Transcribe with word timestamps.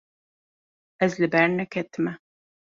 Ez 1.07 1.11
li 1.19 1.31
ber 1.37 1.47
neketime. 1.57 2.19